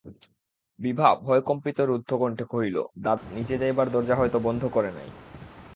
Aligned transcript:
বিভা 0.79 1.09
ভয়কম্পিত 1.23 1.77
রুদ্ধকণ্ঠে 1.81 2.45
কহিল, 2.45 2.77
দাদা, 2.97 3.25
নিচে 3.35 3.55
যাইবার 3.57 3.87
দরজা 3.89 4.15
হয়তো 4.15 4.37
বন্ধ 4.39 4.61
করে 4.67 4.91
নাই। 4.91 5.09